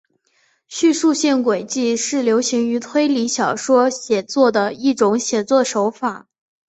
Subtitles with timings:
[0.67, 6.27] 叙述性诡计是流行于推理小说写作的一种写作手法。